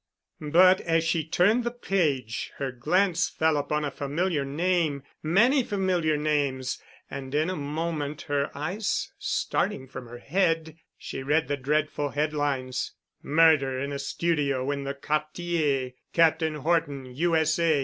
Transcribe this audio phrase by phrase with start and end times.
[0.41, 6.81] But as she turned the page, her glance fell upon a familiar name—many familiar names,
[7.11, 12.93] and in a moment, her eyes starting from her head, she read the dreadful headlines:
[13.21, 15.91] "MURDER IN A STUDIO IN THE QUARTIER.
[16.13, 17.79] Captain Horton, U.S.A.